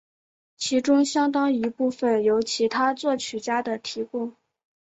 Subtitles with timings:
[0.57, 4.35] 其中相当一部分由其他作曲家的提供。